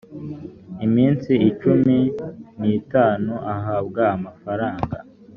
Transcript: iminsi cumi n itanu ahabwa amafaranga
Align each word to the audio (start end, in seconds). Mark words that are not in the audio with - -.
iminsi 0.85 1.31
cumi 1.59 1.97
n 2.59 2.61
itanu 2.79 3.33
ahabwa 3.55 4.03
amafaranga 4.15 4.97